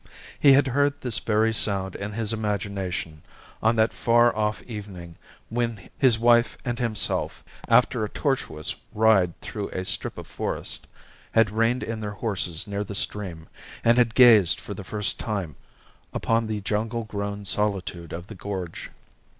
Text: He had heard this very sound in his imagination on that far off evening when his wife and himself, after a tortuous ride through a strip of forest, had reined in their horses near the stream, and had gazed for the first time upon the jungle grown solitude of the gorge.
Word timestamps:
He 0.39 0.53
had 0.53 0.65
heard 0.69 0.99
this 1.01 1.19
very 1.19 1.53
sound 1.53 1.95
in 1.95 2.13
his 2.13 2.33
imagination 2.33 3.21
on 3.61 3.75
that 3.75 3.93
far 3.93 4.35
off 4.35 4.63
evening 4.63 5.15
when 5.49 5.89
his 5.95 6.17
wife 6.17 6.57
and 6.65 6.79
himself, 6.79 7.43
after 7.67 8.03
a 8.03 8.09
tortuous 8.09 8.73
ride 8.93 9.39
through 9.41 9.69
a 9.69 9.85
strip 9.85 10.17
of 10.17 10.25
forest, 10.25 10.87
had 11.33 11.51
reined 11.51 11.83
in 11.83 11.99
their 12.01 12.13
horses 12.17 12.65
near 12.65 12.83
the 12.83 12.95
stream, 12.95 13.47
and 13.83 13.99
had 13.99 14.15
gazed 14.15 14.59
for 14.59 14.73
the 14.73 14.83
first 14.83 15.19
time 15.19 15.55
upon 16.15 16.47
the 16.47 16.61
jungle 16.61 17.03
grown 17.03 17.45
solitude 17.45 18.11
of 18.11 18.25
the 18.25 18.33
gorge. 18.33 18.89